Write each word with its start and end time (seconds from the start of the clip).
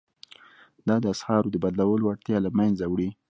دا 0.87 0.95
د 1.03 1.05
اسعارو 1.13 1.51
د 1.53 1.55
بدلولو 1.63 2.09
اړتیا 2.11 2.37
له 2.45 2.49
مینځه 2.57 2.85
وړي. 2.91 3.09